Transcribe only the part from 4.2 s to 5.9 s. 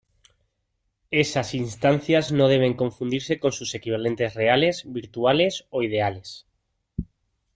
reales, virtuales o